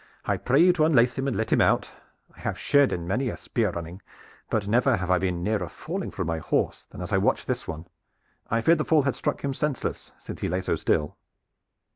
[0.25, 1.91] "I pray you to unlace him and let him out!
[2.35, 4.01] I have shared in many a spear running,
[4.49, 7.67] but never have I been nearer falling from my horse than as I watched this
[7.67, 7.85] one.
[8.49, 11.17] I feared the fall had struck him senseless, since he lay so still."